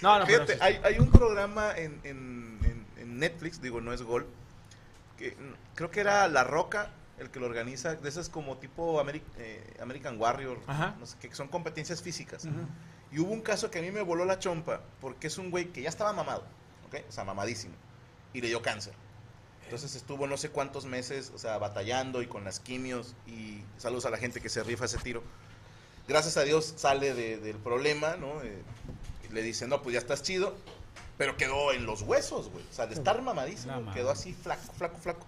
[0.00, 0.58] No, no, pero Fíjate, sí.
[0.62, 4.26] hay, hay un programa en, en- en- en Netflix, digo, no es Gol,
[5.18, 5.36] que
[5.74, 9.74] creo que era La Roca el que lo organiza, de esas como tipo Ameri- eh,
[9.80, 10.94] American Warrior, Ajá.
[11.00, 12.46] no sé, que son competencias físicas.
[13.12, 15.66] Y hubo un caso que a mí me voló la chompa, porque es un güey
[15.72, 16.42] que ya estaba mamado,
[16.88, 16.96] ¿ok?
[17.08, 17.74] O sea, mamadísimo,
[18.32, 18.94] y le dio cáncer.
[19.64, 24.06] Entonces estuvo no sé cuántos meses, o sea, batallando y con las quimios, y saludos
[24.06, 25.22] a la gente que se rifa ese tiro.
[26.08, 28.42] Gracias a Dios sale de- del problema, ¿no?
[28.42, 28.62] Eh,
[29.28, 30.54] y le dice, no, pues ya estás chido,
[31.18, 32.64] pero quedó en los huesos, güey.
[32.70, 35.26] O sea, de estar mamadísimo, No, quedó así flaco, flaco, flaco.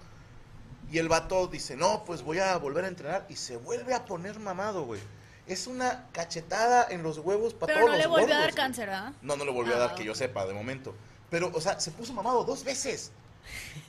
[0.90, 3.26] Y el vato dice, no, pues voy a volver a entrenar.
[3.28, 5.00] Y se vuelve a poner mamado, güey.
[5.48, 8.48] Es una cachetada en los huevos para Pero todos no le los volvió a dar
[8.50, 8.54] güey.
[8.56, 9.12] cáncer, ¿verdad?
[9.22, 10.06] No, no le volvió a Ah, dar, que ok.
[10.06, 10.94] yo sepa, de momento.
[11.30, 13.10] Pero, o sea, se puso mamado dos veces.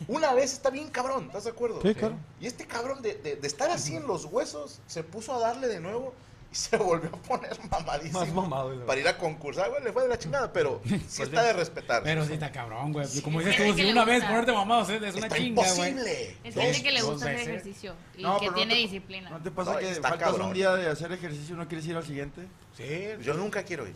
[0.07, 1.81] Una vez está bien cabrón, ¿estás de acuerdo?
[1.81, 2.15] Sí, claro.
[2.39, 5.67] Y este cabrón de, de- de estar así en los huesos, se puso a darle
[5.67, 6.13] de nuevo
[6.51, 8.19] y se volvió a poner mamadísimo.
[8.21, 8.85] Más mamado, güey.
[8.85, 12.01] Para ir a concursar, güey, le fue de la chingada, pero sí está de respetar.
[12.03, 13.07] Pero sí está cabrón, güey.
[13.21, 15.89] Como es dices tú, si una vez ponerte mamado es una está chinga, güey.
[15.91, 16.37] imposible.
[16.43, 19.29] Es gente que le gusta hacer ejercicio y No, que no tiene te- disciplina.
[19.29, 20.47] ¿No te pasa No, que faltas cabrón.
[20.47, 22.47] un día de hacer ejercicio y no quieres ir al siguiente?
[22.75, 23.95] Sí, yo nunca quiero ir.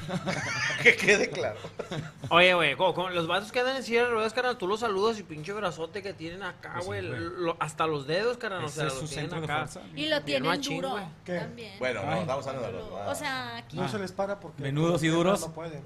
[0.82, 1.58] que quede claro.
[2.30, 4.80] Oye, güey, como, como los vatos que andan en silla de ruedas, carnal, tú los
[4.80, 7.20] saludas y pinche brazote que tienen acá, Pues sí, güey.
[7.20, 9.66] lo- hasta los dedos, carnal, o sea, es lo su tienen centro de acá.
[9.68, 9.80] fuerza.
[9.94, 11.04] Y lo tienen machín, duro güey.
[11.24, 11.38] ¿Qué?
[11.38, 11.78] también.
[11.78, 13.76] Bueno, no, estamos hablando de los O sea, aquí.
[13.76, 14.62] No se les para porque.
[14.62, 15.40] Menudos y duros.
[15.40, 15.82] No pueden.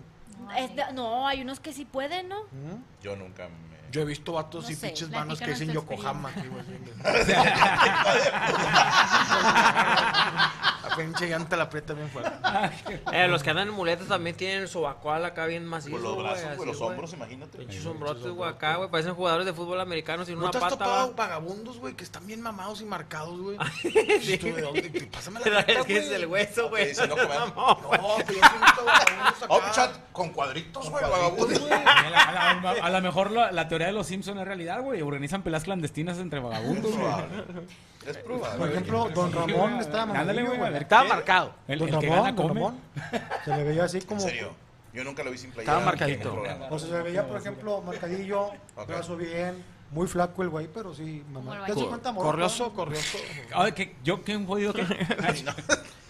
[0.56, 2.40] es de- no, hay unos que sí pueden, ¿no?
[2.42, 2.80] Ujú.
[3.02, 3.74] Yo nunca me.
[3.90, 6.30] Yo he visto vatos No y sé, pinches manos que dicen Yokohama.
[6.30, 6.64] aquí, güey.
[10.90, 12.30] A pinche llanta la aprieta bien fuerte.
[13.12, 16.16] Eh, los que andan en muletas también tienen el sobacual acá bien macizo, Por los
[16.18, 17.58] brazos, güey, los hombros, imagínate.
[17.58, 18.90] Pinches hombrotes, güey, acá, güey.
[18.90, 21.14] Parecen jugadores de fútbol americano sin ¿No una te has pata, topado va.
[21.16, 23.56] vagabundos, güey, que están bien mamados y marcados, güey?
[24.20, 24.38] Sí,
[25.12, 26.92] Pásame la neta, es que es el hueso, güey.
[26.94, 27.06] no.
[27.06, 29.46] No, pero yo visto vagabundos acá.
[29.48, 31.60] Oh, chat, con cuadritos, güey, vagabundos.
[31.70, 35.02] A la- la- lo mejor la, la teoría de los Simpsons es realidad, güey.
[35.02, 37.12] Organizan peleas clandestinas entre vagabundos, güey.
[38.06, 38.58] Es probable.
[38.58, 40.06] Por ejemplo, Don Ramón estaba
[41.04, 41.54] marcado.
[41.66, 42.60] El, Don el que Ramón, gana Don come.
[42.60, 42.80] Ramón.
[43.44, 44.20] Se le veía así En como...
[44.20, 44.52] serio.
[44.92, 45.72] Yo nunca lo vi sin playera.
[45.72, 46.42] Estaba marcadito.
[46.70, 48.50] O sea, se le veía, por ejemplo, marcadillo,
[48.86, 51.64] brazo bien, muy flaco el güey, pero sí, mamá.
[51.66, 52.30] ¿Te das cuenta, morro?
[52.30, 53.18] Corrioso, corrioso.
[53.54, 53.96] Ay, ¿qué?
[54.02, 54.84] ¿Yo qué un jodido qué?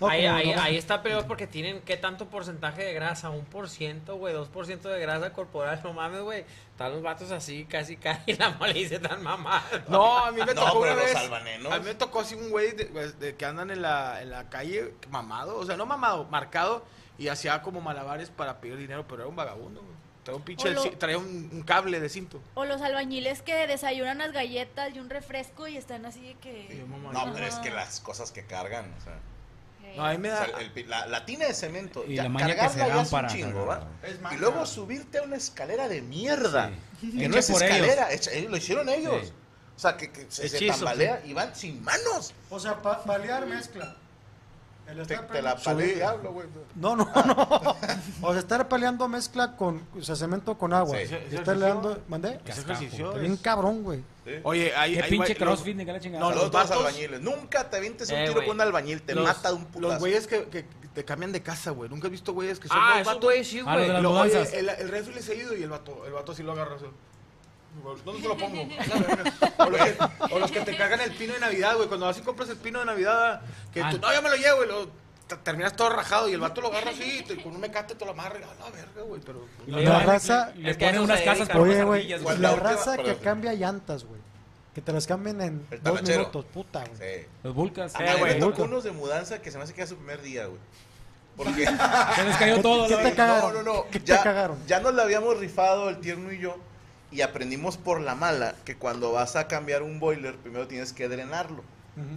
[0.01, 4.17] No, ahí, ahí, está peor porque tienen qué tanto porcentaje de grasa, un por ciento,
[4.17, 6.45] güey, dos por ciento de grasa corporal, no mames, güey.
[6.73, 9.63] Están los vatos así, casi, casi, la mole dice tan mamada.
[9.89, 11.15] No, a mí me No, tocó una vez.
[11.17, 14.31] A mí me tocó así un güey de, pues, de que andan en la, en
[14.31, 15.57] la calle mamado.
[15.57, 16.85] O sea, no mamado, marcado.
[17.17, 19.94] Y hacía como malabares para pedir dinero, pero era un vagabundo, güey.
[20.25, 20.69] Traía un pinche.
[20.69, 22.41] O lo- ci- Traía un, un cable de cinto.
[22.55, 26.85] O los albañiles que desayunan unas galletas y un refresco y están así de que...
[27.13, 29.19] No, pero es que las cosas que cargan, o sea.
[29.97, 30.47] No, a mí me o da.
[30.47, 32.99] sea, el pi- la, la tina de cemento, Y ya, la maña que se dan
[32.99, 33.87] es un para chingo, ¿va?
[34.03, 34.19] Es.
[34.33, 37.17] Y luego subirte a una escalera de mierda, Sí.
[37.17, 39.27] que no es por escalera, hecha- ellos lo hicieron ellos.
[39.29, 39.33] Sí.
[39.77, 42.33] O sea, que, que se, tambalea y van sin manos.
[42.51, 43.95] O sea, pa- palear mezcla.
[44.87, 46.47] El Te, estar te la peleando- palé el diablo, güey.
[46.75, 47.77] No, no, no.
[48.23, 50.97] O sea, estar peleando mezcla con, o sea, cemento con agua.
[50.99, 51.03] Sí.
[51.03, 51.55] Y ¿Ese estar ejercicio?
[51.57, 52.41] leando, ¿mandé?
[52.47, 54.03] Ese ejercicio es- bien cabrón, güey.
[54.43, 54.95] Oye, ahí.
[54.97, 56.25] ¿Qué ahí, pinche güey, los- crossfit ni qué la chingada?
[56.25, 57.21] No, los los vatos- albañiles.
[57.21, 58.47] Nunca te avientes un Eh, tiro güey.
[58.47, 59.81] con un albañil, te los- mata de un putazo.
[59.93, 61.91] Los güeyes que, que te cambian de casa, güey.
[61.91, 63.25] Nunca he visto güeyes que son Ah, dos esos vatos.
[63.25, 64.03] güeyes sí, Ah, los de güey.
[64.03, 64.53] mudanzas.
[64.53, 66.77] el, el refri les ha ido y el vato, el vato así lo agarra.
[68.05, 68.63] ¿Dónde te lo pongo?
[69.59, 69.97] O los, que,
[70.35, 71.89] o los que te cargan el pino de Navidad, güey.
[71.89, 73.91] Cuando vas y compras el pino de Navidad, que Ah.
[73.91, 74.89] tú, no, yo me lo llevo, y
[75.29, 77.95] te- terminas todo rajado y el vato lo agarra así, y te- con un mecate
[77.95, 78.39] te lo amarra.
[78.41, 79.47] y, A la verga, güey, pero...
[79.67, 82.09] La raza- Le ponen unas casas por Oye, güey,
[82.39, 84.21] la raza que cambia llantas, güey.
[84.75, 87.21] Que te las cambien en El dos minutos, puta, güey.
[87.21, 87.27] Sí.
[87.45, 87.95] Los vulcas.
[87.95, 88.39] A mí Eh, me güey.
[88.41, 90.59] tocó unos de mudanza que se me hace que era su primer día, güey.
[91.37, 91.65] Porque...
[92.17, 92.89] Se les cayó todo.
[92.89, 93.53] ¿Qué te cagaron?
[93.55, 93.85] No, no, no.
[93.91, 94.59] ¿Qué te ya, cagaron?
[94.67, 96.57] ya nos la habíamos rifado el tierno y yo.
[97.15, 101.09] Y aprendimos por la mala que cuando vas a cambiar un boiler, primero tienes que
[101.09, 101.63] drenarlo.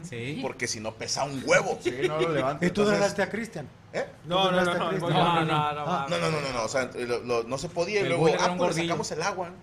[0.01, 0.39] Sí.
[0.41, 1.77] Porque si no pesa un huevo.
[1.83, 2.67] Sí, no lo levantes.
[2.67, 3.69] Y tú entonces- drenaste a Cristian.
[3.93, 4.05] ¿Eh?
[4.25, 6.07] No, no, no, no, No, no, No, no, no, Ah.
[6.09, 8.55] No, no, no, no, no, o sea, lo- lo- no se podía y luego, ah,
[8.57, 9.49] pues sacamos el agua.
[9.49, 9.55] ¿no?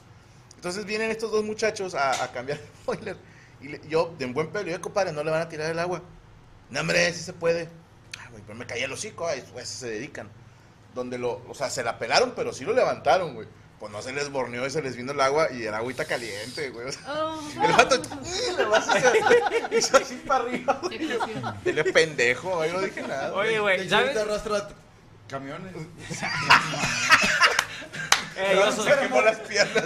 [0.55, 3.17] Entonces vienen estos dos muchachos a, a cambiar el boiler
[3.61, 5.79] y le- yo, de en buen pelo, yo, compadre, no le van a tirar el
[5.81, 6.01] agua.
[6.71, 7.69] No, hombre, sí se puede.
[8.21, 10.29] Ay, güey, pero me caía el hocico, ay, pues se dedican.
[10.95, 13.49] Donde lo, o sea, se la pelaron, pero sí lo levantaron, güey.
[13.81, 16.71] Pues no se les borneó y se les vino el agua y era agüita caliente,
[16.71, 16.87] güey.
[16.89, 17.41] O sea, Oh.
[17.63, 18.01] el vato,
[18.57, 19.13] le vas a hacer,
[19.79, 20.99] hizo así para arriba, güey.
[21.65, 23.33] Dile pendejo, ahí no dije nada.
[23.35, 24.15] Oye, El güey, ¿sabes?
[24.15, 24.69] te arrastra
[25.29, 25.75] camiones.
[28.37, 28.93] Eh, yo, soy,
[29.25, 29.85] las piernas.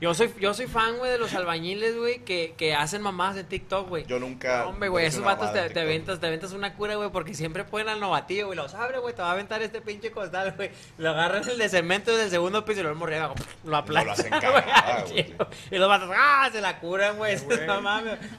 [0.00, 3.46] yo, soy, yo soy fan, güey, de los albañiles, güey, que, que hacen mamadas en
[3.46, 4.04] TikTok, güey.
[4.06, 4.66] Yo nunca.
[4.66, 7.88] Hombre, güey, esos vatos te, te aventas, te aventas una cura, güey, porque siempre ponen
[7.88, 10.70] al novatillo, güey, los abre, güey, te va a aventar este pinche costal, güey.
[10.98, 14.32] Lo agarran el de cemento del segundo piso y lo morrea, lo No lo aplastan,
[14.34, 15.34] hacen güey.
[15.70, 16.48] Y los vatos, ¡ah!
[16.52, 17.36] Se la curan, güey.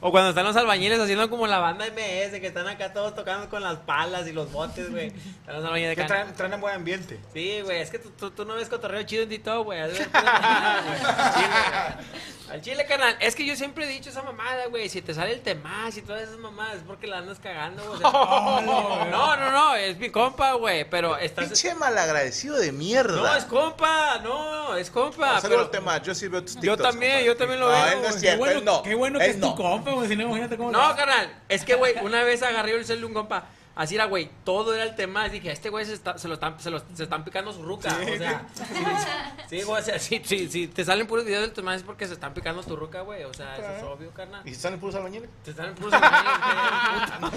[0.02, 3.50] O cuando están los albañiles haciendo como la banda MS, que están acá todos tocando
[3.50, 5.08] con las palas y los botes, güey.
[5.08, 7.20] Están los albañiles traen, traen en buen ambiente.
[7.34, 12.14] Sí, güey, es que tú, tú, tú no ves cotorreo chido en Pura mamada, güey.
[12.52, 14.88] Al chile, carnal, es que yo siempre he dicho esa mamada, güey.
[14.88, 18.00] Si te sale el temaz y todas esas mamadas, es porque la andas cagando, güey.
[18.04, 20.88] No, no, no, es mi compa, güey.
[20.88, 21.46] Pero estás.
[21.46, 23.16] Pinche malagradecido de mierda.
[23.16, 25.40] No, es compa, no, es compa.
[25.42, 27.26] Pero al tema, yo sí veo tus yo TikToks, también, compadre.
[27.26, 27.86] yo también lo No, veo.
[27.88, 28.20] él no es güey.
[28.20, 28.84] cierto, Qué bueno, él no.
[28.84, 29.50] qué bueno que es no.
[29.50, 30.08] tu compa, güey.
[30.10, 30.72] Si no, imagínate cómo.
[30.72, 33.46] No, carnal, es que, güey, una vez agarré el celular de un compa.
[33.76, 35.28] Así era, güey, todo era el tema.
[35.30, 37.90] Dije, este güey se, está- se lo están, se, lo- se están picando su ruca.
[38.14, 38.46] O sea,
[39.50, 42.06] sí, güey, o sea, si, si, si te salen puros videos del tema es porque
[42.08, 43.24] se están picando tu ruca, güey.
[43.24, 44.42] O sea, eso es obvio, carnal.
[44.46, 45.30] ¿Y si salen puros albañiles?
[45.44, 47.34] Te salen puros albañiles.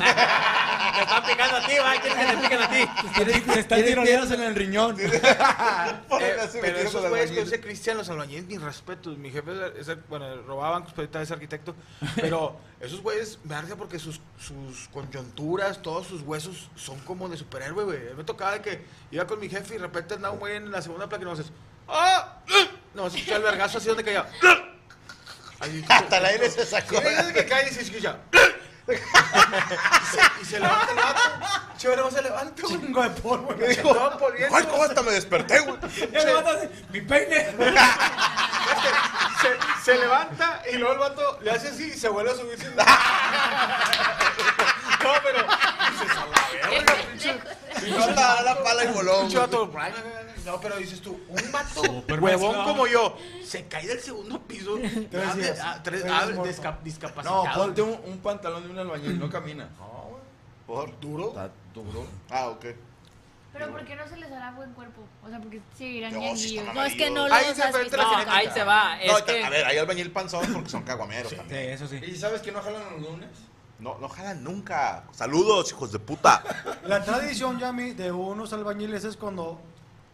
[0.97, 1.99] Te están picando a ti, güey.
[2.01, 3.53] ¿Quieres que te piquen a ti?
[3.53, 4.35] Se están tironeando.
[4.35, 4.97] en el riñón.
[6.19, 9.17] Eh, pero esos güeyes que dice Cristian, los albañiles, mis respetos.
[9.19, 11.75] Mi jefe es, es- bueno, robaba bancos, pero ahorita es arquitecto.
[12.17, 17.37] Pero esos güeyes me arde porque sus, sus coyunturas, todos sus huesos son como de
[17.37, 18.15] superhéroe, güey.
[18.15, 20.71] Me tocaba de que iba con mi jefe y de repente andaba un güey en
[20.71, 21.51] la segunda placa y no haces.
[21.89, 22.41] ¡Ah!
[22.95, 24.29] No, se escucha el vergazo así donde caía.
[25.61, 27.01] Ahí, Hasta la L se sacó.
[27.01, 28.19] Desde que cae y se escucha.
[28.89, 28.93] y,
[30.07, 31.21] se, y se levanta el vato.
[31.79, 32.63] Chévere, no se levanta.
[32.63, 33.55] Chingo de polvo.
[33.57, 34.11] Me dijo,
[34.53, 35.79] ay, cómo hasta me desperté, güey.
[36.93, 37.55] Mi peine.
[39.93, 42.59] se, levanta y luego el vato le hace así y se vuelve a subir.
[42.59, 42.75] sin-
[45.07, 45.47] No, pero
[47.99, 49.21] No te dará la pala y voló.
[49.21, 49.71] Pinche vato,
[50.45, 52.65] No, pero dices tú, un vato huevón mezclado.
[52.65, 54.77] como yo, se cae del segundo piso,
[55.11, 55.59] Tres días.
[55.63, 57.45] ah, tres- Tres ah, disca- discapacitado.
[57.47, 59.69] No, ponte un, un pantalón de un albañil, no camina.
[60.67, 60.99] ¿Por?
[61.01, 61.29] duro.
[61.29, 62.07] Está duro.
[62.31, 62.65] Ah, ok.
[63.59, 65.03] Pero ¿por qué no se les hará buen cuerpo?
[65.25, 67.73] O sea, porque seguirán No, sí están No, es que no Ahí los se has
[67.75, 68.37] la genética.
[68.37, 69.01] ahí te va.
[69.01, 69.45] Es No, que...
[69.45, 71.71] a ver, hay albañil panzón porque son caguameros Sí, también.
[71.71, 71.97] eso sí.
[72.07, 73.29] ¿Y sabes que no jalan los lunes?
[73.79, 75.05] No, no jalan nunca.
[75.13, 76.43] Saludos, hijos de puta.
[76.85, 79.61] La tradición, Yami, de unos albañiles es cuando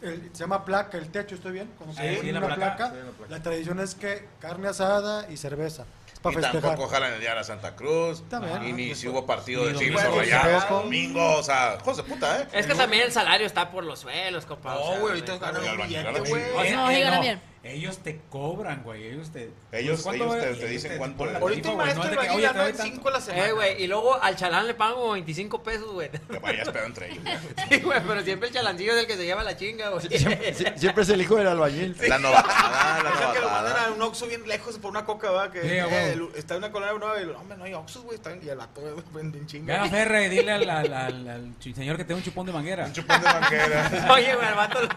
[0.01, 1.71] el- se llama placa, el techo, ¿estoy bien?
[1.77, 2.75] Cuando se Sí, pone sí, la una placa.
[2.75, 3.31] placa, Sí, la placa.
[3.37, 5.85] la tradición es que carne asada y cerveza.
[6.23, 6.61] Para y festejar.
[6.71, 8.23] tampoco jalan el día de la Santa Cruz.
[8.29, 8.63] También.
[8.67, 10.15] Y ni si hubo partido de Tigres domingo.
[10.17, 10.69] o Rayados.
[10.69, 12.47] Domingo, o sea, de puta, ¿eh?
[12.53, 14.75] Es que también el salario está por los suelos, compa.
[14.77, 16.43] o No, güey, ahorita está- ganan un billete, güey.
[16.73, 17.52] No, sí ganan bien.
[17.65, 19.07] Ellos te cobran, güey.
[19.07, 19.49] Ellos te.
[19.71, 22.31] Ellos- ¿cuánto ellos va- te- ellos te dicen cuánto la Ahorita un maestro no albañil
[22.31, 22.93] oye, te gana doy en tanto.
[22.95, 23.47] 5 a la semana.
[23.47, 26.09] Eh, güey, y luego al chalán le pagan como 25 pesos, güey.
[26.11, 27.23] Que vayas pedo entre ellos.
[27.69, 30.05] Sí, güey, pero siempre el chalancillo es el que se lleva la chinga, güey.
[30.09, 31.95] Sie- Siempre es el hijo del albañil.
[32.05, 33.87] La novatada, la O sea, que lo mandan novatada.
[33.87, 35.51] a un Oxxo bien lejos por una coca, ¿verdad?
[35.51, 38.15] Que Sí, a eh, está en una colonia nueva y, hombre, no hay Oxxos, güey.
[38.17, 39.77] están- Y el vato, güey, venden Ve a chinga.
[39.77, 42.87] la Ferre y dile al, al, al- al señor que tenga un chupón de manguera.
[42.87, 44.07] Un chupón de banquera.
[44.11, 44.79] Oye, güey, el vato...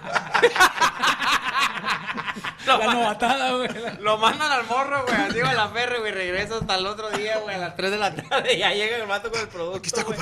[2.66, 3.68] lo, La novatada, güey.
[4.00, 7.38] lo mandan al morro, güey, así, a la ferre, güey, regresa hasta el otro día,
[7.38, 10.04] güey, a las 3 de la tarde y ya llega el vato con el producto,
[10.04, 10.18] güey.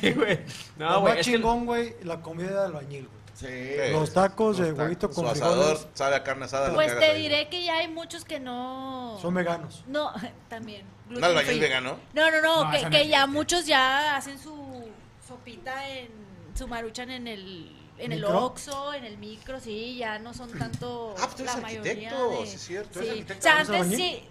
[0.00, 0.40] Sí, güey.
[0.78, 1.32] Lo No, güey, más es que...
[1.34, 3.22] chingón, güey, la comida de albañil, güey.
[3.34, 3.92] Sí.
[3.92, 6.72] Los tacos de huevito Su con asador frijoles sabe a carne asada.
[6.74, 9.18] Pues que te diré que ya hay muchos que no.
[9.20, 9.82] son veganos.
[9.88, 10.12] No,
[10.48, 10.82] también.
[11.08, 11.60] ¿Un gluten albañil free.
[11.60, 11.98] vegano?
[12.14, 13.08] No, no, no, No, que, esa no que existe.
[13.08, 14.88] ya muchos ya hacen su
[15.26, 16.08] sopita en
[16.54, 18.24] su maruchan en el en el.
[18.24, 21.90] Oxxo, en el micro, sí, ya no son tanto Ah, pues tú eres la mayoría
[21.92, 22.98] arquitecto, de sí es cierto, sí.
[23.00, 23.38] eres arquitecto.
[23.38, 24.24] O sea, ¿Eres antes sí,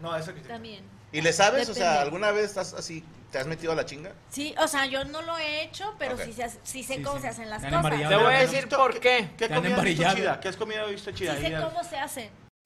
[0.00, 0.84] No, eso que también.
[1.12, 1.68] ¿Y le sabes?
[1.68, 2.00] O sea.
[2.02, 4.12] ¿alguna vez estás así, te has metido a la chinga?
[4.30, 7.22] Sí, o sea, yo no lo he hecho, pero sí, hace- sé Sí, cómo sí.
[7.22, 7.90] se hacen las cosas.
[8.08, 9.30] Te voy a decir por qué.
[9.38, 10.40] ¿Qué comida has visto chida?
[10.40, 11.36] ¿Qué has comido visto Sí chida?
[11.36, 12.47] sé cómo se hacen.